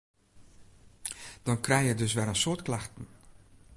[1.43, 3.05] Dan krije je dus wer in soad klachten.